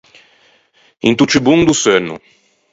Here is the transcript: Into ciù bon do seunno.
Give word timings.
Into 1.07 1.23
ciù 1.31 1.39
bon 1.45 1.61
do 1.67 1.73
seunno. 1.81 2.15